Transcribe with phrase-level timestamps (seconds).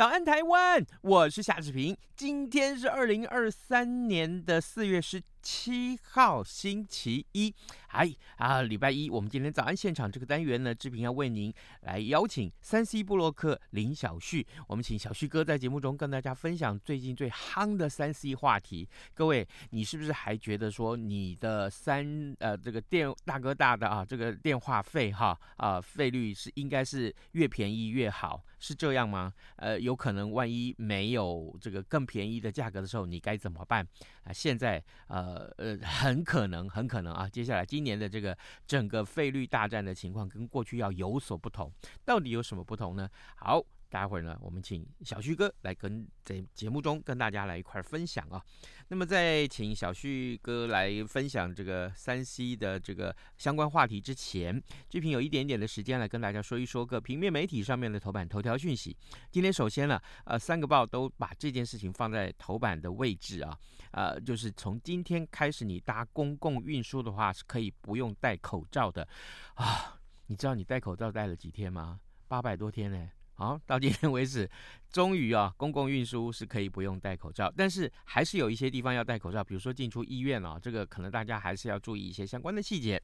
[0.00, 7.54] 早安台湾，我是夏志平，今天是二零二三年的四月十七号星期一，
[7.90, 18.88] 哎啊，礼拜一，我们今天早安现场这个单元呢，志平要为您来邀请三 C 部洛克林小旭，我们请小旭哥在节目中跟大家分享最近最夯的三 C 话题。
[19.12, 29.32] 各位，你是不是还觉得说你的三呃这个电大哥大的啊这个电话费哈啊费率是应该是越便宜越好，是这样吗？
[29.56, 33.84] 呃，有可能万一没有这个更便宜的价格的时候，你该怎么办
[34.22, 34.32] 啊？
[34.32, 34.82] 现在。
[35.08, 38.36] 呃呃，很可能，很可能啊，接下来今今年的这个
[38.66, 41.72] 整个费率大战的情况跟过去要有所不同，
[42.04, 43.08] 到底有什么不同呢？
[43.36, 43.64] 好。
[43.90, 48.40] 待会儿呢，我们请小旭哥来跟在节目中跟大家来一块儿分享啊。
[48.88, 58.96] 那么在请小旭哥来分享这个三 C 的这个相关话题之前，志平有一点点的时间来跟大家说一说个平面媒体上面的头版头条讯息。
[59.30, 63.58] 今天首先呢，呃，三个报都把这件事情放在头版的位置啊，
[63.90, 69.06] 呃，就是从今天开始，你搭公共运输的话是可以不用戴口罩的
[69.54, 69.98] 啊。
[70.26, 71.98] 你知道你戴口罩戴了几天吗？
[72.28, 73.10] 八百多天呢。
[73.40, 74.46] 好，到今天为止，
[74.92, 83.02] 终于啊，公共运输是可以不用戴口罩，但是还是有一些地方要戴口罩，比如说进出医院啊，这个可能大家还是要注意一些相关的细节。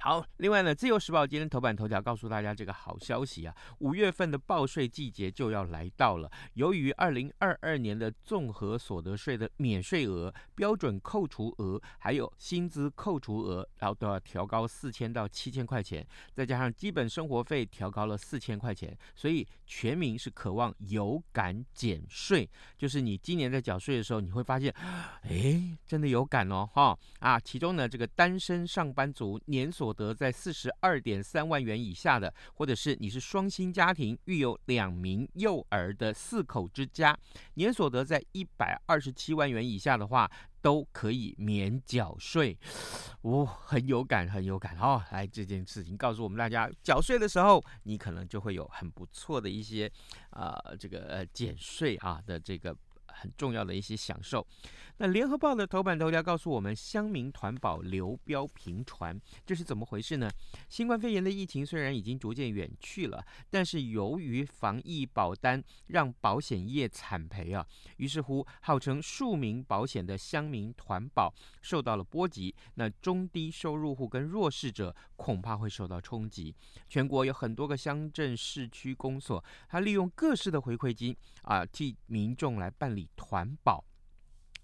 [0.00, 6.30] 好，另外呢，《自由时报》今天头版头条告诉大家这个好消息啊，五月份的报税季节就要来到了。
[6.54, 22.48] 由于二零二二年的综合所得税的免税额、标准扣除额还有薪资扣除额，然后都要调高四千到七千块钱，再加上基本生活费调高了四千块钱，所以全民是渴望有感减税。
[22.78, 24.72] 就是你今年在缴税的时候，你会发现，
[25.22, 27.40] 哎，真的有感哦，哈啊！
[27.40, 37.14] 其中呢，这个单身上班族年年所得在四十二点三万元以下的，或者是你是双薪家庭，育有两名幼儿的四口之家，
[37.54, 40.30] 年所得在一百二十七万元以下的话，
[40.62, 42.56] 都可以免缴税。
[43.20, 45.02] 哦，很有感，很有感哦！
[45.12, 49.92] 来，这件事情告诉我们大家，缴税的时候，你可能就会有很不错的一些、
[50.30, 52.74] 呃，这个呃减税啊的这个。
[53.20, 54.46] 很重要的一些享受。
[54.96, 60.30] 那联合报的头版头条告诉我们，乡民团保流标频传，这是怎么回事呢？
[60.68, 67.66] 新冠肺炎的疫情虽然已经逐渐远去了，但是由于防疫保单让保险业惨赔啊，
[67.96, 71.32] 于是乎号称数名保险的乡民团保
[71.62, 72.54] 受到了波及。
[72.74, 76.54] 那中低收入户跟弱势者恐怕会受到冲击。
[76.88, 83.08] 全国有很多个乡镇市区公所，他利用各式的回馈金啊，替民众来办理。
[83.16, 83.84] 团保。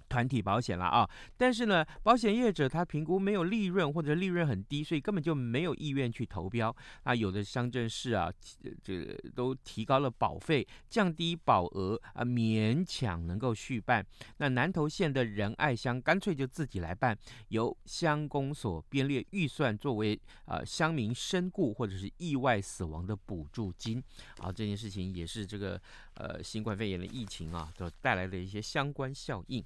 [0.09, 6.75] 团体保险了啊，但是呢，保险业者他评估没有利润或者利润很低，所以根本就没有意愿去投标。
[7.03, 8.33] 啊，有的乡镇市啊，
[8.83, 14.05] 这都提高了保费，降低保额啊，勉强能够续办。
[14.39, 17.17] 那南投县的仁爱乡干脆就自己来办，
[17.49, 24.03] 由乡公所编列预算作为啊乡民身故或者是意外死亡的补助金。
[24.39, 25.81] 啊，这件事情也是这个
[26.15, 29.65] 呃新冠肺炎的疫情啊，所带来的一些相关效应。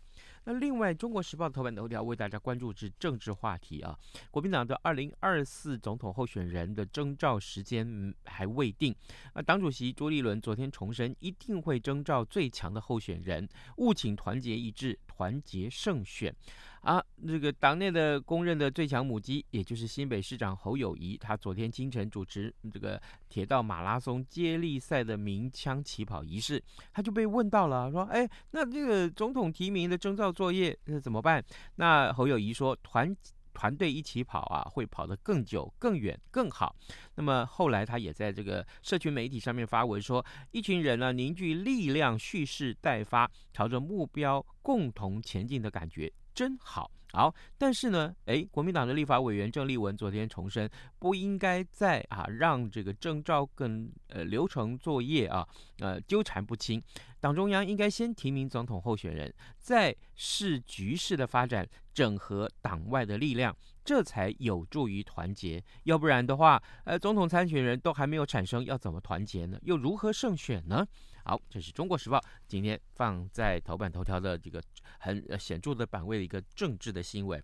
[0.52, 3.96] 那另外，《中国时报》头版头条为大家关注是政治话题啊。
[4.32, 8.92] 国民党的二零二四总统候选人的征召时间还未定。
[9.32, 16.34] 那，党主席朱立伦昨天重申，一定会征召最强的候选人，务请团结一致，团结胜选。
[16.80, 26.62] 啊，这个党内的公认的最强母鸡，也就是新北市长侯友谊，他昨天清晨主持这个铁道马拉松接力赛的鸣枪起跑仪式，
[26.94, 31.44] 他就被问到了，说：“哎，那这个总统提名的征召作业那怎么办？”
[31.76, 33.14] 那侯友谊说：“团
[33.54, 36.74] 团队一起跑啊，会跑得更久、更远、更好。”
[37.16, 55.46] 那么后来他也在这个社群媒体上面发文说：“一群人呢，凝聚力量，蓄势待发，朝着目标共同前进的感觉。”真好，好，但是呢，诶，国民党的立法委员郑丽文昨天重申，不应该再啊让这个征召跟呃流程作业啊
[55.80, 56.82] 呃纠缠不清。
[57.20, 65.62] 党中央应该先提名总统候选人，再视局势的发展，整合党外的力量，这才有助于团结。
[65.84, 69.58] 要不然的话，呃，总统参选人都还没有产生，要怎么团结呢？
[69.62, 70.86] 又如何胜选呢？
[71.24, 72.18] 好，这是中国时报
[72.48, 74.62] 今天放在头版头条的这个
[75.00, 77.42] 很显著的版位的一个政治的新闻。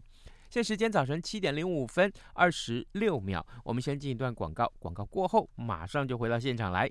[0.49, 6.91] 现时间早晨七点零五分二十六秒，我们先进一段广告，广告过后马上就回到现场来。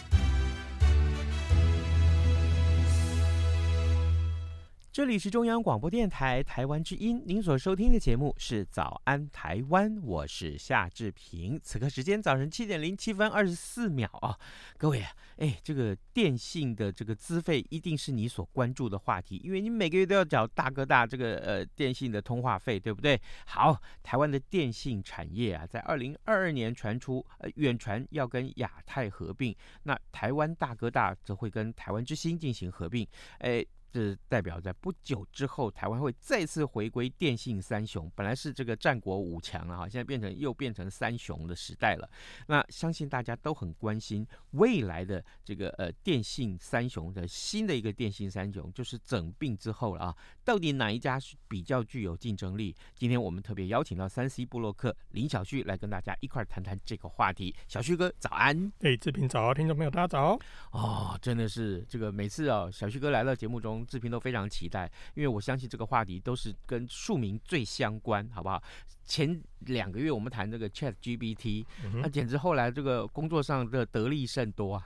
[4.91, 11.57] 这里是中央广播电台台湾之音，您所收听的节目是《早安台湾》，我是夏志平。
[11.63, 14.37] 此刻时间早晨七点零七分二十四秒啊，
[14.77, 23.17] 各位啊，哎，这个电信的这个资费一定是你所关注的话题，因为你每个月都要缴大哥大这个呃电信的通话费，对不对？
[23.45, 33.07] 好，台湾的电信产业啊，在二零二二年传出呃远传要跟亚太合并，那台湾大哥大则会跟台湾之星进行合并，
[33.37, 33.65] 哎。
[33.91, 38.09] 这代表在不久之后，台湾会再次回归电信三雄。
[38.15, 42.09] 本来是这个战国五强了哈，现在变成又变成三雄的时代了。
[42.47, 50.17] 那相信大家都很关心未来的这个呃电信三雄的新的一个电信三雄，就是整并之后了啊，
[50.51, 52.75] 到底哪一家是比较具有竞争力？
[52.93, 57.55] 今天我们特别邀请到三 C 布洛克林小旭来跟大家一块谈谈这个话题。
[57.69, 58.69] 小旭哥早安！
[58.81, 60.37] 哎，志平早，听众朋友大家早。
[60.71, 63.85] 哦，真的是这个每次啊，小旭哥来到节目中。
[63.85, 68.61] 志平都非常期待，因为我相信这个话题都是跟庶民最相关，好不好？
[69.05, 71.65] 前两个月我们谈这个 Chat GPT，
[72.01, 74.83] 那、简直后来这个工作上的得利甚多啊，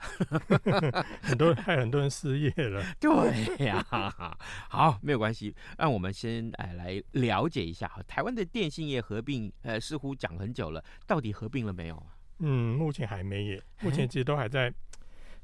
[1.22, 2.84] 很多人害很多人失业了。
[3.00, 3.84] 对呀，
[4.68, 12.06] 好，没有关系，让我们先哎来了解一下哈，台湾的电信业合并，呃，似乎讲很久了，到底合并了没有？
[12.40, 14.72] 嗯，目前还没耶，目前其实都还在。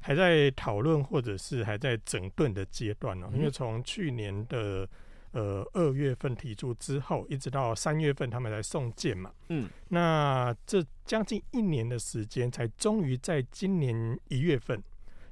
[0.05, 4.85] 还在讨论或者是还在整顿的阶段哦，因为从去年的
[5.33, 14.81] 呃二月份提出之后，一直到三月份他们来送件嘛，嗯，那这将近一年的时间，才终于在今年一月份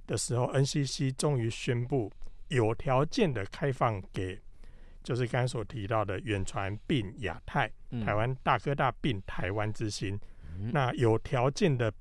[0.06, 2.12] 的时候，NCC 终于宣布
[2.50, 4.40] 有条件的开放给，
[5.02, 7.72] 就是刚才所提到的远传并亚太，
[8.06, 10.20] 台湾大哥大并台湾之星，
[10.72, 11.92] 那有条件的。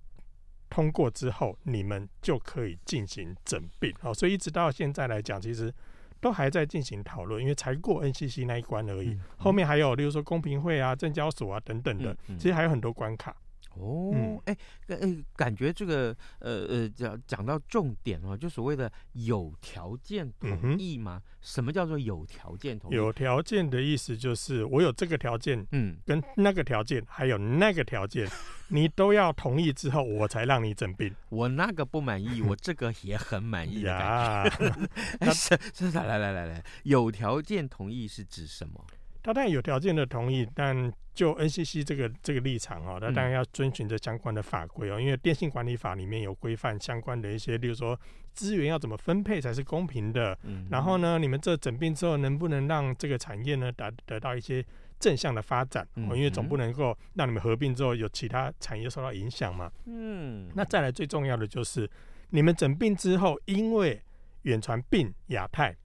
[0.72, 3.92] 通过之后，你们就可以进行整并。
[3.98, 5.74] 好，所以一直到现在来讲，其实
[6.20, 9.18] 都还在进行讨论，因为才过 NCC 那一关而已。
[9.38, 13.34] 后面还有，例如说公平会啊、证交所啊等等的，其实还有很多关卡。
[13.74, 14.56] 哦，哎、
[14.88, 21.22] 嗯，呃，感觉这个，呃呃，讲讲到重点哦，就所谓的有条件同意吗？
[21.24, 22.94] 嗯、什么叫做有条件同意？
[22.94, 28.28] 有条件的意思就是我有这个条件，嗯，跟那个条件，还有那个条件，
[28.68, 31.14] 你都要同意之后，我才让你诊病。
[31.30, 34.44] 我那个不满意，我这个也很满意呀。
[35.32, 38.84] 是是，来来来来，有条件同意是指什么？
[39.22, 47.98] 他当然有条件的同意，但就 NCC 这个这个立场哦，他当然要遵循着相关的法规哦，因为电信管理法里面有规范相关的一些，例如说
[48.32, 50.38] 资源要怎么分配才是公平的。
[50.44, 54.64] 嗯，然后呢，你们这整并之后能不能让这个产业呢达得到一些
[54.98, 55.86] 正向的发展？
[56.08, 59.70] 哦，因为总不能够让你们合并之后有其他产业受到影响嘛。
[59.84, 61.90] 嗯，那再来最重要的就是
[62.30, 64.00] 你们整并之后，因为
[64.42, 65.76] 远传并亚太。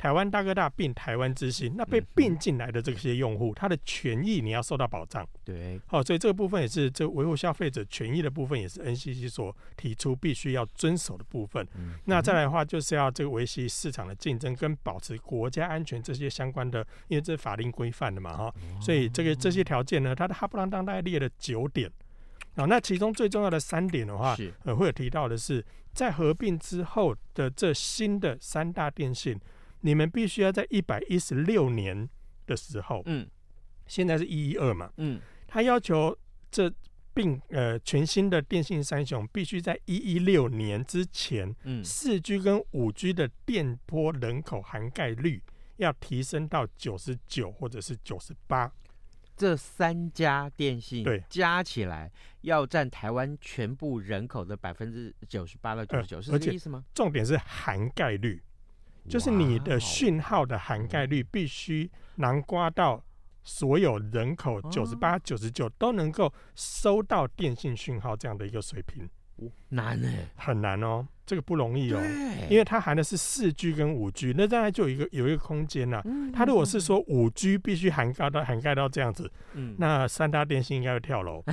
[0.00, 5.28] 台湾大哥大并台湾之星，那被并进来的这些用户，他的权益你要受到保障。
[5.44, 11.68] 对，好，所以这个部分也是这维护消费者权益的部分，也是 NCC 所提出必须要遵守的部分。
[12.06, 18.54] 那再来的话，就是要这个维系市场的竞争跟保持国家安全这些相关的，因为这是法令规范的嘛，哈。
[18.80, 21.92] 所以这个这些条件呢，它的哈布拉当大概列了九点。
[22.56, 29.38] 好，那其中最重要的三点的话，呃，会有提到的是，在合并之后的这新的三大电信。
[29.80, 32.08] 你们必须要在一百一十六年
[32.46, 33.28] 的时候，嗯，
[33.86, 36.16] 现在是一一二嘛，嗯，他要求
[36.50, 36.72] 这
[37.12, 45.42] 并呃全新的电信三雄必须在一一六年之前，嗯，四 G 跟五 G 的电波人口涵盖率
[45.76, 48.72] 要提升到九十九或者是九十八，
[49.36, 56.84] 这三家电信对加起来要占台湾全部人口的百分之九十八到九十九，是这个意思吗？
[56.94, 58.42] 重点是涵盖率。
[59.08, 63.02] 就是你的讯号的涵盖率必须囊括到
[63.42, 69.08] 所有人口九十八、九十九都能够收到电信讯号这样的一个水平，
[69.70, 70.08] 难呢？
[70.36, 72.00] 很难哦，这个不容易哦，
[72.50, 76.02] 因为它含的是四 G 跟五 G，那当然就有一个有一个空间呐。
[76.32, 79.30] 它如果是说五 G 必须涵盖到涵盖到这样子，
[79.78, 81.42] 那三大电信应该会跳楼。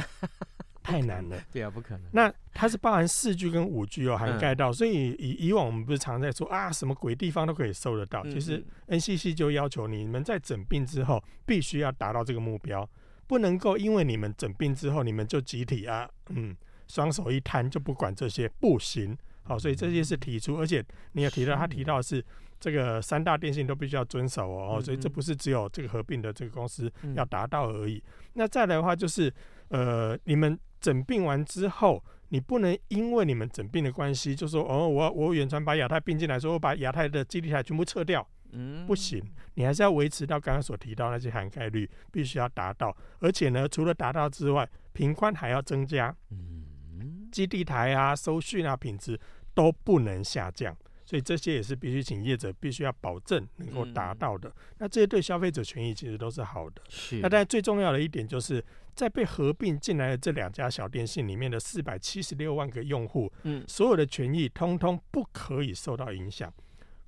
[0.88, 2.08] 太难了， 对啊，不可能。
[2.14, 8.24] 那它是包含四 G 跟五 G 哦，涵盖到，所以以以往我们不是常在说啊，什么鬼地方都可以收得到。
[8.24, 12.90] 其实 NCC 就要求你们在整病之后，必须要达到这个目标，
[13.28, 16.56] 不能够因为你们整病之后，你们就集体啊，嗯，
[16.88, 19.18] 双手一摊就不管这些，不行。
[19.44, 22.24] 好，所以这些是提出，而且你也提到，他提到的是
[22.60, 28.02] 这个三大电信都必须要遵守哦，所以这不是只有这个合并的这个公司要达到而已。
[28.34, 29.34] 那再来的话就是，
[29.68, 30.58] 呃，你们。
[30.80, 39.24] 整病完之后，你不能因为你们整病的关系，就说哦，我我远传把亚太并进来，说我把亚太的基地台全部撤掉，嗯，不行，
[39.56, 49.20] 你还是要维持到刚刚所提到那些涵盖率，必须要达到，而且呢，除了达到之外，频宽还要增加，嗯，基地台啊、收讯啊、品质
[49.54, 50.76] 都不能下降。
[51.06, 54.50] 所以这些也是必须请业者必须要保证能够达到的。
[54.50, 56.82] 嗯、那这些对消费者权益其实都是好的。
[56.90, 57.20] 是。
[57.22, 58.62] 那但最重要的一点就是
[58.98, 66.52] 在被合并进来的这两家小电信里面的四百七十六万个用户，嗯，所有的权益通通不可以受到影响，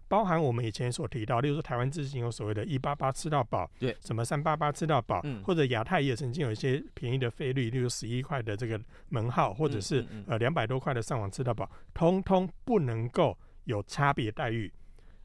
[0.08, 8.79] 包含我们以前所提到，例如说台湾之星有所谓的一八八吃到饱，对，什么三八八吃到饱，嗯、或者亚太也曾经有一些便宜的费率，例如十一块的这个
[9.10, 13.38] 门号，或者是呃两百多块的上网吃到饱，通通不能够。
[13.65, 14.72] 有差别待遇，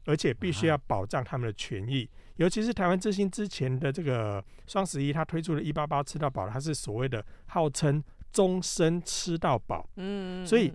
[0.05, 2.07] 而且必须要保障他们的权益。
[2.37, 9.89] 尤其是台湾之星之前的这个双十一，它推出了一八八吃到饱，它是所谓的号称终身吃到饱。
[9.95, 10.73] 嗯，所以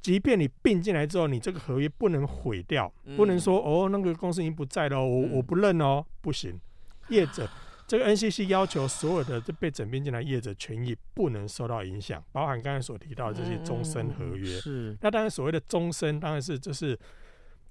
[0.00, 6.58] 即便你并进来之后，你这个合约不能毁掉，不能说哦，那个公司已经不在了，我我不认哦，不行。
[7.08, 7.46] 业者
[7.86, 14.58] 这个 NCC 要求所有的这被整并进来业者权益不能受到影响，包含刚才所提到的这些终身合约。
[14.58, 16.98] 是，那当然所谓的终身，当然是就是。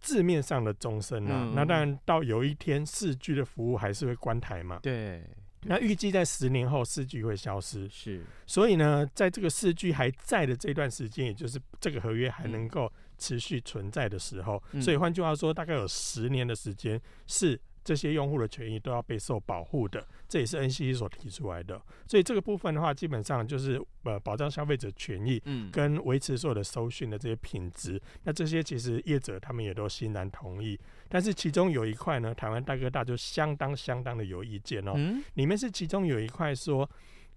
[0.02, 4.80] 字面上的终身啊，嗯、那当然到有一天四 G 的服务还是会关台嘛。
[4.82, 5.24] 对，
[5.62, 7.88] 那预计在十年后四 G 会消失。
[7.88, 17.58] 是，所以呢，在这个四 G 还在的这段时间，也就是这个合约还能够持续存在的时候，嗯、所以换句话说，大概有十年的时间是。
[17.84, 21.82] 这些用户的权益都要被受保护的，这也是 NCC 所提出来的。
[22.08, 28.02] 所以这个部分的话，基本上就是呃保障消费者权益，嗯，跟维持所有的收讯的这些品质。
[28.24, 30.80] 那这些其实业者他们也都欣然同意。
[31.10, 34.94] 但是其中有一块呢，台湾大哥大就相当相当的有意见哦。
[34.96, 36.90] 嗯，里面是其中有一块说，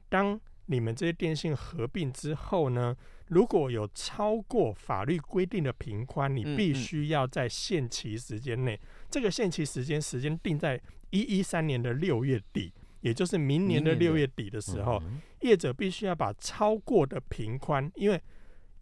[0.08, 2.96] 当你们这些电信合并之后呢，
[3.28, 8.78] 如果有超过法律规定的频宽，你必须要在限期时间内。
[9.10, 10.80] 这个限期时间时间定在
[11.10, 15.02] 一一三年的六月底，也就是明年的六月底的时候，
[15.40, 18.20] 业者必须要把超过的频宽，因为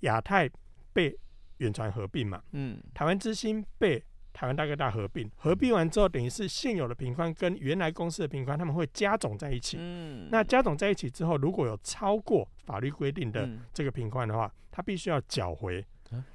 [0.00, 0.48] 亚太
[0.92, 1.16] 被
[1.58, 15.84] 远传合并嘛，嗯，台湾之星被台湾大哥大合并，合并完之后，等于是现有的平宽跟原来公司的平宽，他们会加总在一起，嗯，那加总在一起之后，如果有超过法律规定的这个平宽的话，他必须要缴回。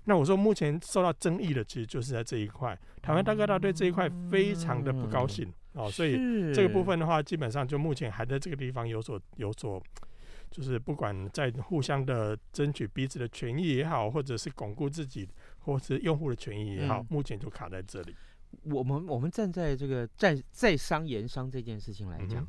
[0.06, 6.16] 那我说，目前受到争议的其实就是在这一块，台湾大哥大对这一块非常的不高兴，哦，所以
[6.52, 9.80] 这个部分的话，基本上就目前还在这个地方有所有所，
[10.50, 15.30] 就是不管在互相的争取彼此的权益也好，或者是巩固自己
[15.68, 18.16] 或是用户的权益也好，嗯、目前就卡在这里。
[18.64, 22.42] 我们我们站在这个在在商言商这件事情来讲，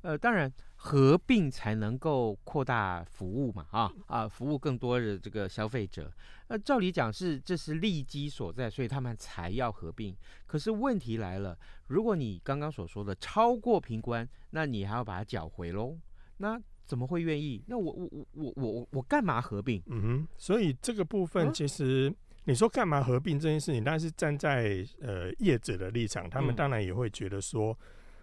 [0.00, 6.10] 嗯、呃，当然合并才能够扩大服务嘛，啊啊，服务更多的这个消费者。
[6.48, 10.16] 那照理讲是这是利基所在，所以他们才要合并。
[10.46, 11.56] 可是问题来了，
[11.88, 15.94] 如果你刚刚所说的超过平关，那你还要把它缴回喽？
[16.38, 17.62] 那怎么会愿意？
[17.66, 19.82] 那我我我我我我干嘛合并？
[19.86, 22.10] 嗯哼，所以这个部分其实。
[22.46, 23.82] 嗯你说干嘛合并这件事情？
[23.82, 27.74] 但是站在呃业者的立场，他们当然也会觉得说，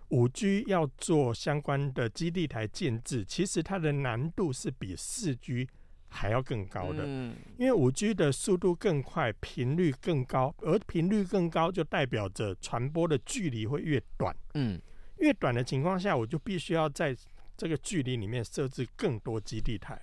[0.10, 5.68] 五 G 要做相关的基地台建制，其实它的难度是比四 G
[6.08, 7.04] 还要更高的。
[7.04, 14.36] 嗯因为五 G 的速度更快，频率更高，而频率更高就代表着传播的距离会越短。
[14.54, 14.80] 嗯，
[15.18, 17.18] 越短的情况下，我就必须要在
[17.58, 20.00] 这个距离里面设置更多基地台。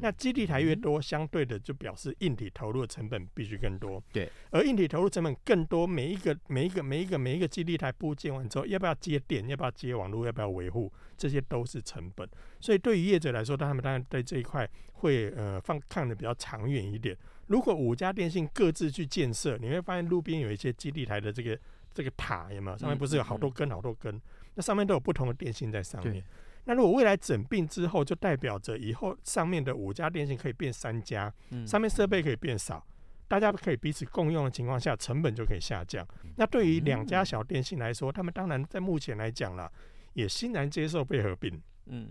[0.00, 4.02] 那基地台越多，相对的就表示硬体投入的成本必须更多。
[4.12, 9.46] 对，而硬体投入成本更多，每一个、每一个、每一个、每一个基地台部建完之后，要不要接电？
[9.48, 10.24] 要不要接网络？
[10.24, 10.92] 要不要维护？
[11.16, 12.28] 这些都是成本。
[12.60, 17.16] 所以对于业者来说，他们当然对这一块会呃放看得比较长远一点。
[17.48, 21.58] 如果五家电信各自去建设，你会发现路边有一些基地台的这个
[21.92, 22.78] 这个塔，有没有？
[22.78, 24.20] 上面不是有好多根、好多根？
[24.54, 26.24] 那上面都有不同的电信在上面。
[26.64, 31.32] 那如果未来整并之后，就代表着以后上面的五家电信可以变三家，
[31.66, 32.86] 上面设备可以变少，
[33.26, 36.06] 大家可以彼此共用的情况下，成本就可以下降。
[36.36, 39.70] 那对于两家小电信来说，他们当然在目前来讲了，
[40.12, 42.08] 也欣然接受被合并，嗯，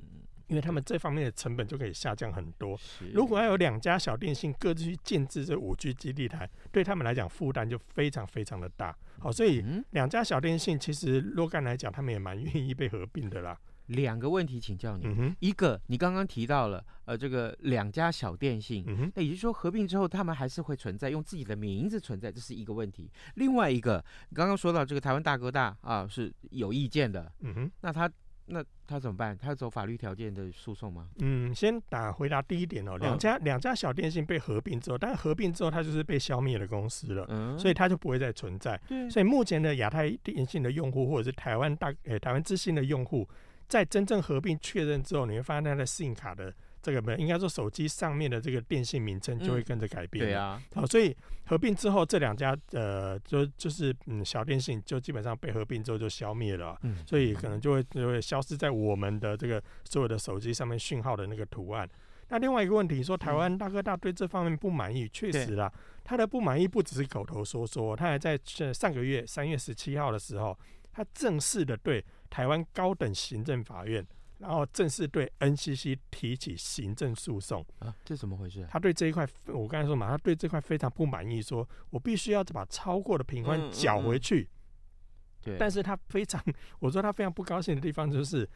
[0.47, 2.77] 因为他们这方面的成本就可以下降很多。
[3.13, 8.95] 如果要有两家小电信各自去建置这五 G 基地台，对他们来讲负担就非常非常的大。
[9.19, 13.57] 好，所以两家小电信其实若干来讲，他们也蛮愿意被合并的啦。
[13.89, 23.09] 两个问题请教你，嗯、哼一个你刚刚提到了，呃，这个两家小电信，嗯、哼那也就是说合并之后，他们还是会存在，用自己的名字存在，这是一个问题。
[23.35, 24.03] 另外一个，
[24.33, 28.07] 刚刚说到这个台湾大哥大啊是有意见的，嗯哼，那他
[28.45, 29.35] 那他怎么办？
[29.35, 31.07] 他要走法律条件的诉讼吗？
[31.17, 38.79] 嗯，先打回答第一点哦，两家、嗯、两家小电信被合并之后，但是合并之后它就是被消灭的公司了，嗯，所以它就不会再存在。
[38.87, 43.27] 对所以目前的亚太电信的用户或者是台湾大呃台湾之星的用户。
[43.69, 46.51] 在真正合并确认之后，你会发现它的 SIM 卡的
[46.81, 50.25] 这个没应该说手机上面的这个电信名称就会跟着改变。
[50.25, 56.75] 嗯、对啊，好，所以合并之后，这两家呃，就就是嗯小电信就基本上被合并之后就消灭了。
[56.81, 61.87] 嗯，所以可能就会就会消失在我们的这个所有的手机上面讯号的那个图案。
[62.29, 65.71] 那另外一个问题说，台湾大哥大对这方面不满意，确实啦，
[66.03, 68.39] 他的不满意不只是口头说说，他还在
[68.73, 70.57] 上个月三月十七号的时候，
[70.91, 72.03] 他正式的对。
[72.29, 74.05] 台湾高等行政法院，
[74.37, 78.65] 然后正式对 NCC 提起行政诉讼啊，这怎么回事？
[78.69, 84.41] 他对这一块，我刚才说嘛，他对这块非常不满意，说我必须要把超过的频宽缴回去。
[84.41, 86.41] 嗯嗯嗯、对，但是他非常，
[86.79, 88.47] 我说他非常不高兴的地方就是，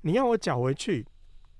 [0.00, 1.06] 你要我缴回去，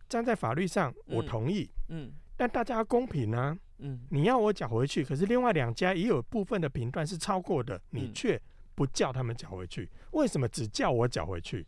[0.08, 8.40] 站在法律上我同意，嗯，嗯但大家要公平啊，嗯，你要我缴回去，可是另外两家也有部分的频段是超过的，你却。
[8.78, 11.66] 嗯不叫他们缴回去，为什么只叫我缴回去？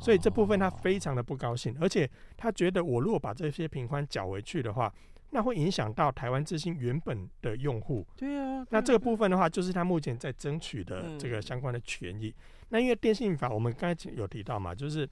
[0.00, 4.92] 所以这部分他非常的不高兴，而且他觉得我如果把这些平宽缴回去的话，
[5.30, 8.04] 那会影响到台湾之星原本的用户。
[8.16, 12.34] 对啊，那这个部分的话，就是他目前在争取的这个相关的权益。
[12.70, 15.08] 那因为电信法，我们刚才有提到嘛，就是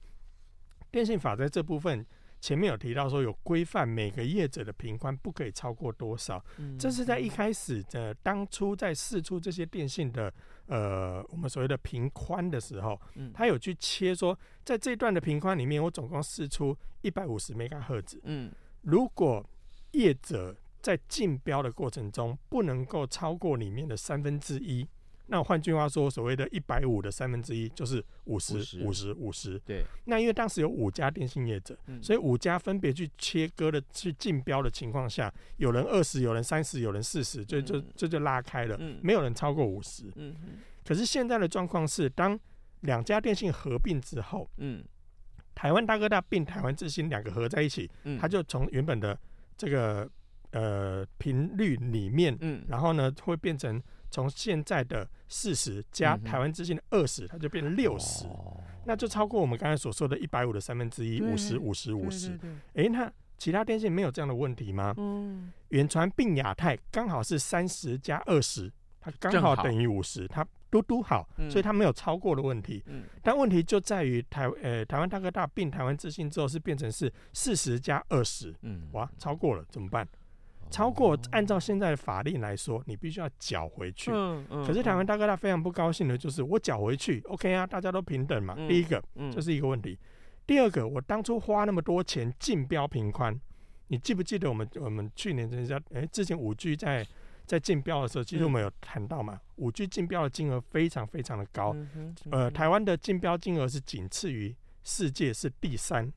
[0.91, 2.05] 电信法在这部分。
[2.41, 6.43] 前面有提到说有规范每个业者的平宽不可以超过多少，
[6.79, 10.33] 这是在一开始的当初在试出这些电信的
[10.71, 12.97] 呃我们所谓的平宽的时候，
[13.33, 18.49] 他有去切说，在这段的平宽里面，我总共试出一百五十 MHz，嗯，
[18.83, 19.45] 如果
[19.91, 24.87] 业者在竞标的过程中不能够超过里面的三分之一。
[25.27, 29.57] 那换句话说，所谓的一百五的三分之一就是五十、五十、五十。
[29.59, 29.81] 对。
[30.05, 40.03] 那因为当时有五家电信业者，嗯、所以五家分别去切割的、去竞标的情况下，有人二十，有人三十，有人四十，就就这就拉开了，嗯、没有人超过五十。
[40.15, 40.57] 嗯嗯。
[40.83, 42.37] 可是现在的状况是，当
[42.81, 44.83] 两家电信合并之后，嗯，
[45.55, 49.17] 台湾大哥大并台湾之星两个合在一起，嗯，它就从原本的
[49.55, 50.09] 这个
[50.51, 53.81] 呃频率里面，嗯，然后呢会变成。
[54.11, 58.25] 从现在的四十加台湾之星的二十，它就变成六十，
[58.85, 62.37] 那就超过我们刚才所说的一百五的三分之一，五十五十五十。
[62.75, 64.93] 哎，那其他电信没有这样的问题吗？
[64.97, 72.83] 嗯，远传并亚太刚好是三十加二十，它刚好等于五十，它嘟嘟好，嗯所以它没有超过的问题。
[72.87, 80.07] 嗯但问题就在于台呃台湾大哥大并台湾之星之后是变成是四十加二十，嗯，哇，超过了怎么办？
[80.71, 84.09] 超过按照现在的法令来说，你必须要缴回去。
[84.11, 88.55] 嗯嗯可是台湾大哥大非常不高兴的就是我缴回去，OK 啊，大家都平等嘛。
[88.57, 89.99] 嗯第一个嗯这是一个问题，
[90.47, 93.39] 第二个我当初花那么多钱竞标平宽，
[93.87, 97.05] 你记不记得我们我们去年人家哎之前五 G 在
[97.45, 101.75] 在竞标的时候，其实我们有谈到嘛，五 G 竞标的金额非常非常的高，
[102.29, 106.11] 呃，台湾的竞标金额是仅次于世界是第三。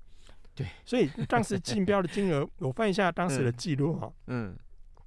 [0.55, 4.57] 对，所以当时竞标的金额，我翻一下当时的记录哈， 嗯，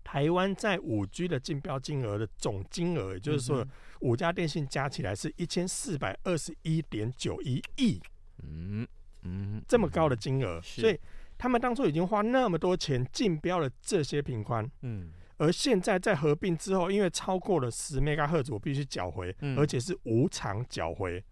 [0.03, 3.69] 台湾在五 G 的竞标金额的总金额，也就是说嗯
[4.01, 7.99] 五家电信加起来是一千四百二十一点九一亿
[8.43, 8.88] 嗯
[9.23, 10.99] 嗯，这么高的金额，所以
[11.38, 15.12] 他们当初已经花那么多钱竞标了这些频宽，嗯。
[15.39, 19.55] 而现在在合并之后，因为超过了十 MHz 赫兹，我必须缴回，嗯。
[19.55, 21.23] 而且是无偿缴回，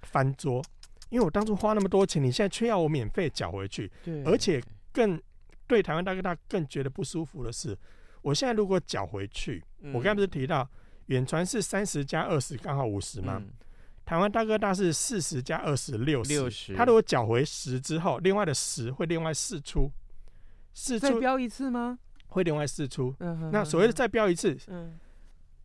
[0.00, 0.64] 翻桌。
[1.14, 4.60] 因为我当初花那么多钱，你现在却要我免费缴回去，对，而且
[4.92, 5.22] 更
[5.68, 7.78] 对台湾大哥大更觉得不舒服的是，
[8.20, 10.68] 我现在如果缴回去，嗯我刚才不是提到
[11.06, 13.36] 远传是三十加二十，刚好五十吗？
[13.38, 13.48] 嗯
[14.04, 19.90] 台湾大哥大是四十加二十六十，60他如果缴回十之后，另外的十会另外四出，
[20.74, 21.98] 四出再标一次吗？
[22.26, 23.14] 会另外四出。
[23.50, 24.98] 那所谓的再标一次，嗯，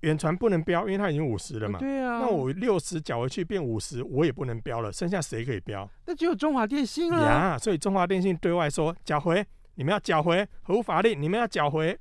[0.01, 1.77] 远传不能标，因为它已经五十了嘛。
[1.79, 5.89] 对啊，那我六十缴回去变五十，我也不能标了，剩下谁可以标？
[6.05, 7.23] 那只有中华电信了。
[7.23, 11.97] 呀，所以中华电信对外说缴回，你们要缴回，合乎法令，你们要缴回，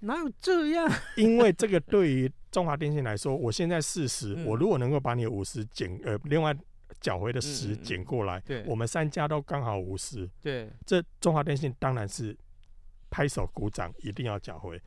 [0.00, 0.88] 哪有这样？
[1.16, 6.54] 因为这个对于中华电信来说，我现在四十、嗯我如果能够把你五十减呃另外
[7.00, 12.36] 缴回的十减过来，对我们三家都刚好五十，对，这中华电信当然是
[13.10, 14.80] 拍手鼓掌，一定要缴回。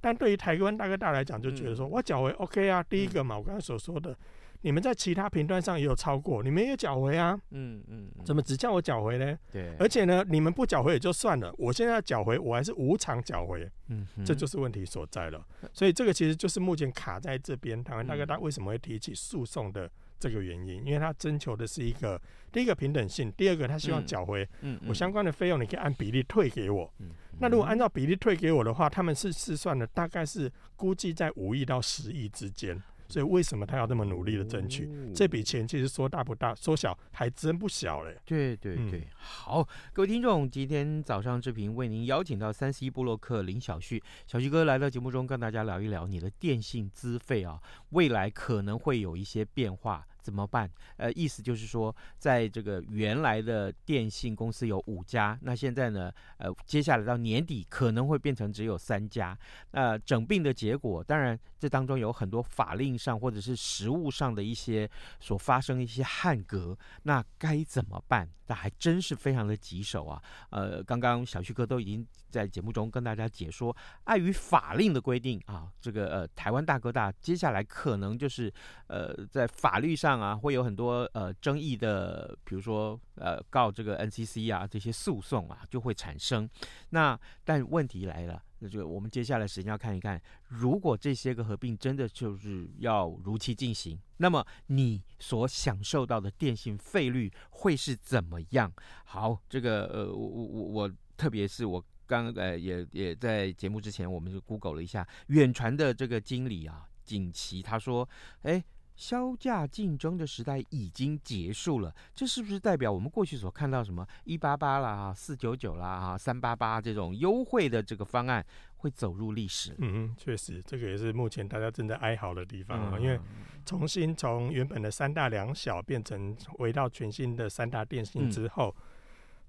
[0.00, 4.16] 但对于台湾大哥大来讲，就觉得说、嗯我缴回 OK 啊，第一个嘛，我刚才所说的，
[4.62, 9.38] 你们在其他频段上也有超过，你们也缴回啊，嗯嗯，嗯怎么只叫我缴回呢？
[9.52, 9.74] 对？
[9.78, 13.68] 而且呢，你们不缴回也就算了，我现在要缴回，我还是无偿缴回。
[13.88, 15.44] 嗯，这就是问题所在了。
[15.72, 22.20] 所以这个其实就是目前卡在这边，台湾大哥嗯大为什么会提起诉讼的这个原因，因为他征求的是一个
[22.52, 24.46] 第一个平等性，第二个他希望嗯缴回
[24.86, 26.92] 我相关的费用，你可以按比例退给我。
[26.98, 27.08] 嗯
[27.42, 32.78] 那如果按照比例退给我的话，他们是试算的，大概是估计在五亿到十亿之间。
[33.10, 34.86] 所以为什么他要那么努力的争取？
[34.86, 38.16] 哦这笔钱其实说大不大，说小还真不小嘞。
[38.24, 50.70] 对对嗯对，好，各位听众，今天早上志平为您邀请到三十一部落客林小旭，小旭哥来到节目中跟大家聊一聊你的电信资费啊，未来可能会有一些变化，怎么办？
[50.96, 59.36] 呃，意思就是说，在这个原来的电信公司有五家，那现在呢，呃，接下来到年底可能会变成只有三家。
[59.72, 64.88] 呃，整并的结果，当然这当中有很多法令上或者是实务上的一些
[65.20, 68.28] 所发生一些捍格，那该怎么办？
[68.46, 70.20] 那还真是非常的棘手啊！
[70.50, 78.52] 呃，刚刚小旭哥都已经在节目中跟大家解说，碍于法令的规定啊，这个呃台湾大哥大接下来可能就是
[78.88, 86.48] 呃在法律上啊会有很多呃争议的，比如说呃告这个 NCC 啊这些诉讼啊就会产生。
[86.90, 88.42] 那但问题来了。
[88.62, 98.70] 那就我们接下来时间要看一看，如果这些个合并真的就是要如期进行，那么你所享受到的电信费率会是怎么样？
[99.06, 108.06] 好，这个呃，我我我，特别是我刚呃也也在节目之前，我们就 Google 了一下远传的这个经理啊，景琦他说，
[108.42, 108.62] 哎。
[109.00, 118.44] 削价竞争的时代已经结束了，这是不是代表我们过去所看到什么一八八啦、四九九啦、哈三八八这种优惠的这个方案
[118.76, 119.74] 会走入历史？
[119.78, 123.18] 嗯，确实，这个也是目前大家正在哀嚎的地方啊，嗯因为
[123.64, 128.76] 重新从原本的三大两小变成回到全新的三大电信之后。
[128.78, 128.82] 嗯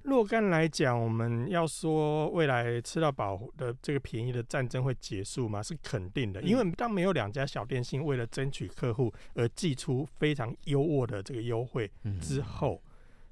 [0.03, 5.61] 若干来讲，我们要说未来吃到饱的这个便宜的战争会结束吗？
[5.61, 12.81] 是肯定的，因为当没有两家小电信为了争取客户而寄出非常优渥的这个优惠之后，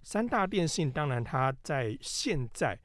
[0.03, 2.77] 三大电信当然它在现在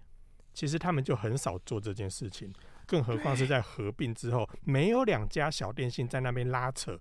[0.52, 2.52] 其实他们就很少做这件事情，
[2.86, 6.98] 更何况是在合并之后，没有两家小电信在那边拉扯，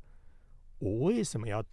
[0.80, 1.64] 我为什么要？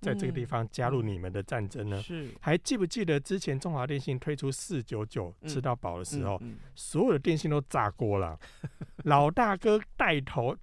[0.00, 2.00] 在这个地方加入你们的战争呢？
[2.02, 6.40] 是还记不记得之前中华电信推出四九九吃到饱的时候，
[6.74, 8.38] 所有的电信都炸锅了。
[9.04, 10.56] 老大哥带头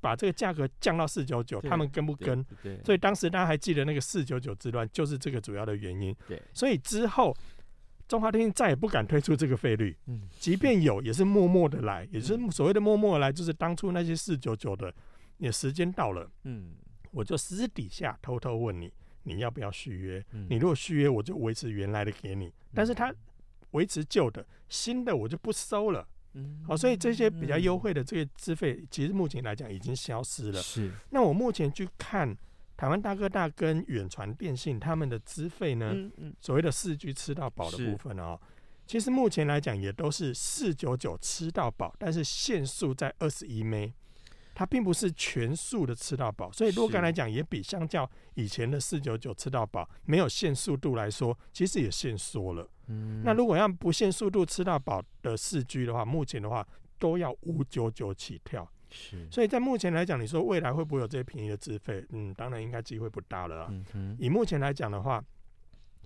[0.00, 2.44] 把这个价格降到四九九，他们跟不跟？
[2.62, 6.14] 对，所以当时大家还记得那个四九九之乱，就是这个主要的原因。
[6.28, 7.34] 对，所以之后
[8.08, 14.92] 中华电信再也不敢推出这个费率，嗯即便有，也是默默的来，也是所谓的默默的来，就是当初那些四九九的，
[15.38, 16.28] 也时间到了。
[16.44, 16.74] 嗯
[17.12, 20.24] 我就私底下偷偷问你，你要不要续约？
[20.32, 20.46] 嗯。
[20.50, 23.14] 你如果续约，我就维持原来的给你，但是他
[23.70, 26.06] 维持旧的，新的我就不收了。
[26.32, 26.64] 嗯。
[26.66, 30.60] 好，所以这些比较优惠的这个资费，其实目前来讲已经消失了。
[30.60, 30.90] 是。
[31.10, 32.36] 那我目前去看
[32.76, 36.34] 台湾大哥大跟远传电信他们的资费呢，嗯嗯。
[36.40, 38.40] 所谓的四 G 吃到饱的部分哦，
[38.86, 43.90] 其实目前来讲也都是四九九吃到饱，但是限速在二十一 M，
[44.54, 52.68] 它并不是全速的吃到饱，所以若干来讲也比相较以前的四九九吃到饱没有限速度来说，其实也限缩了。
[52.88, 56.66] 嗯那如果要不限速度吃到饱的四 G 的话，目前的话
[56.98, 58.70] 都要五九九起跳。
[58.90, 62.04] 是所以在目前来讲，你说未来会不会有这些便宜的资费？
[62.10, 63.68] 嗯，当然应该机会不大了啊。
[63.70, 65.24] 嗯哼以目前来讲的话，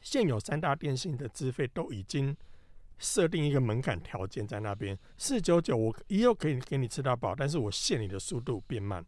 [0.01, 2.37] 现有三大电信的资费都已经
[2.99, 9.05] 设定一个门槛条件在那边，四九九我也有可以给你吃到饱，但是我限你的速度变慢。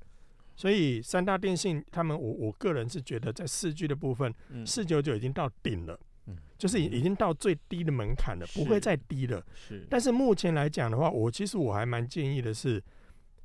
[0.56, 9.40] 所以三大电信他们，我我个人是觉得在四 G 的部分，嗯四九九已经到顶了嗯，就是已已经到最低的门槛了，不会再低了。
[9.54, 12.82] 是但是目前来讲的话，我其实我还蛮建议的是，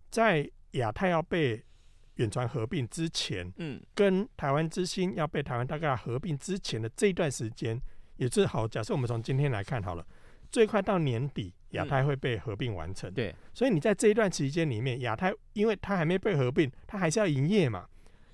[0.09, 1.63] 在亚太要被
[2.15, 7.79] 远传合并之前，嗯跟台湾之星要被台湾大哥大合并之前的这一段时间，
[8.17, 8.67] 也最好。
[8.67, 10.03] 假设我们从今天来看好了，
[10.53, 13.11] 最快到年底，亚太会被合并完成。
[13.11, 13.33] 对。
[13.55, 17.87] 所以你在这一段期间里面，亚太因为它还没被合并，它还是要营业嘛，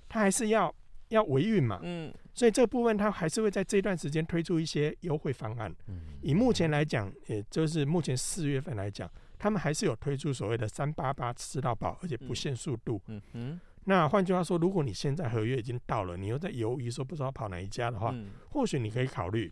[0.10, 0.76] 它还是要
[1.08, 2.14] 要维运嘛，嗯。
[2.34, 5.74] 所以这部分它还是会在这一段时间推出一些优惠方案。
[5.88, 6.02] 嗯。
[6.22, 13.02] 以目前来讲，也就是目前四月份来讲，他们还是有推出所谓的三八八吃到饱，而且不限速度。
[13.08, 13.62] 嗯哼。
[13.86, 18.28] 那换句话说，如果你现在合约已经到了，你又在犹豫说不知道跑哪一家的话，嗯。
[18.50, 19.52] 或许你可以考虑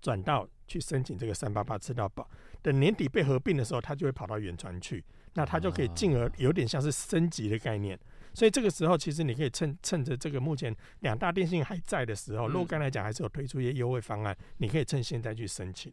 [0.00, 2.28] 转到去申请这个三八八吃到饱。
[2.62, 7.98] 等年底被合并的时候，它就会跑到远传去，那它就可以进而有点像是升级的概念。
[8.32, 15.92] 所以这个时候，其实你可以趁趁着这个目前两大电信还在的时候，嗯若干来讲还是有推出一些优惠方案，你可以趁现在去申请。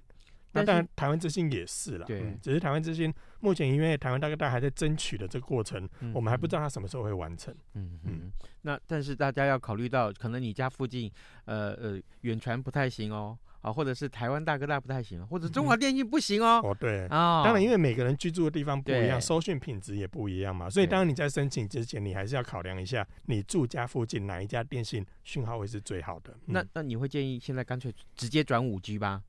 [0.54, 7.56] 那当然，台湾之星也是了，对嗯只是台湾之星目前因为台湾大哥大还在争取的这个过程，嗯我们还不知道它什么时候会完成。
[7.76, 8.32] 嗯嗯，
[8.64, 11.10] 那但是大家要考虑到，可能你家附近，
[11.46, 26.32] 呃呃，远传不太行哦，啊，或者是台湾大哥大不太行，或者中华电信不行哦，哦，对，啊，当然，因为每个人居住的地方不一样，收讯品质也不一样嘛，所以当然你在申请之前，你还是要考量一下你住家附近哪一家电信讯号会是最好的。
[26.48, 29.22] 嗯那那你会建议现在干脆直接转五 G 吧？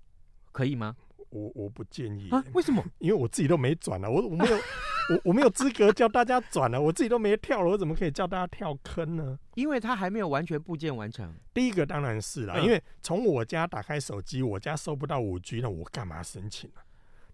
[0.51, 0.97] 可以吗？
[1.33, 2.85] 我我不建议，啊，为什么？
[3.01, 9.39] 因为我自己都没转了，我我没有我我没有资格叫大家转了，我自己都没跳了，我怎么可以叫大家跳坑呢？
[9.55, 11.35] 因为它还没有完全部件完成。
[11.55, 16.85] 第一个当然是啦，嗯因为从我家打开手机，我家收不到五 G，那我干嘛申请啊？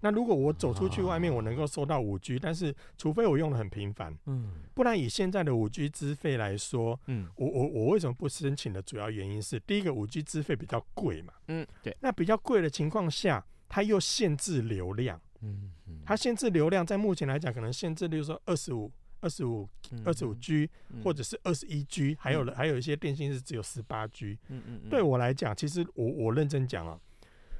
[0.01, 19.69] 那如果我走出去外面，我能够收到五 G，但是除非我用的很频繁，嗯不然以现在的五 G 资费来说，嗯我我我为什么不申请的主要原因是，第一个五 G 资费比较贵嘛，嗯，对，那比较贵的情况下，它又限制流量，嗯嗯，它限制流量，在目前来讲，可能限制，例如说二十五、二十五、
[20.05, 24.39] 二十五 G，嗯或者是二十一 G，还有还有一些电信是只有十八 G。
[24.49, 26.99] 嗯嗯嗯对我来讲，其实我我认真讲啊，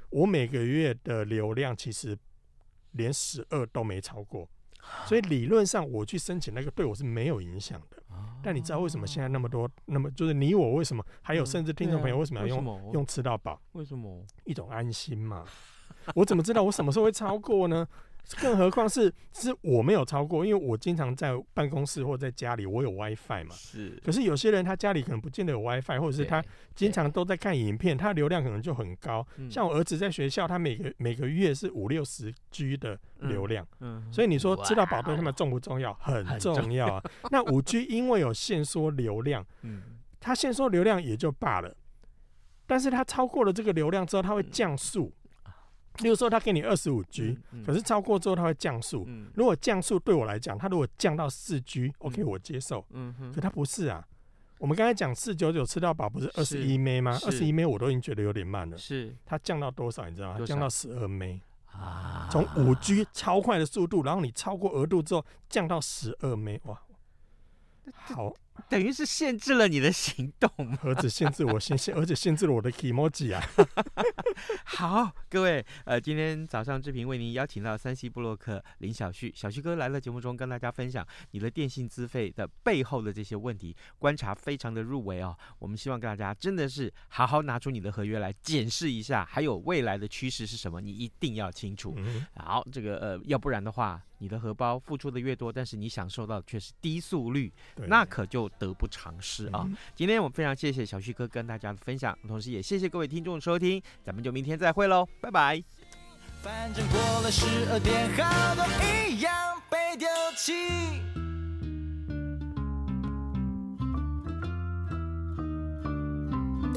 [0.09, 2.17] 我每个月的流量其实
[2.93, 4.49] 连十二都没超过，
[5.05, 7.97] 所以理论上我去申请那个对我是没有影响的。
[8.41, 13.61] 但你知道为什么现在那么多，那么就是你我为什么还有甚至听众朋友为什么要、用用吃到饱？
[13.73, 14.25] 为什么？
[14.45, 15.45] 一种安心嘛。
[16.15, 17.87] 我怎么知道我什么时候会超过呢？
[18.39, 23.55] 更何况是是我没有超过，因为我经常在办公室或在家里，我有 WiFi 嘛。
[23.55, 26.43] 是可是有些人他家里可能不见得有 WiFi，或者是他
[26.75, 29.25] 经常都在看影片，他流量可能就很高。
[29.37, 35.91] 嗯像我儿子在学校，他每个每个月是五六十 G 的流量，嗯，所以你说知道宝贝他哇们重不重要？
[35.95, 37.03] 很重要啊。
[37.31, 39.81] 那五 G 因为有限缩流量， 嗯
[40.19, 41.75] 它限缩流量也就罢了，
[42.67, 45.11] 但是它超过了这个流量之后，它会降速。
[46.01, 49.03] 例如说，他给你二十五 G，嗯可是超过之后它会降速。
[49.07, 52.85] 嗯如果降速对我来讲，它如果降到四 G，OK，、我接受。
[52.91, 54.05] 嗯哼可它不是啊。
[54.57, 57.11] 我们刚才讲四九九吃到饱不是二十一 M 吗？
[57.23, 58.77] 二是十一 M 我都已经觉得有点慢了。
[58.77, 60.07] 是它降到多少？
[60.09, 60.35] 你知道吗？
[60.39, 66.81] 它降到十二 M，啊从五 G 超快的速度，然后你超过额度之后降到十二 M，哇！
[67.93, 68.33] 好，
[68.67, 70.77] 等于是限制了你的行动嘛。
[70.83, 73.41] 儿子限制我限限，而且限制了我的 emoji 啊。
[74.65, 85.37] 好，各位，呃，今天早上志平为您邀请到山西布洛克林小旭，小旭哥来了节目中跟大家分享你的电信资费的背后的这些问题，观察非常的入围哦。
[85.59, 91.93] 我们希望大家真的是好好拿出你的合约来检视一下，还有未来的趋势是什么，你一定要清楚。
[91.97, 99.63] 嗯，好，这个呃，要不然的话，你的荷包付出的越多，但是你享受到的却是低速率，那可就得不偿失啊！
[99.65, 105.63] 嗯今天我们非常谢谢小旭哥跟大家的分享，同时也谢谢各位听众的收听，咱们就明天再会喽，拜拜。
[106.41, 108.65] 反正过了十二点，好多
[109.09, 109.33] 一样
[109.69, 111.28] 被丢弃。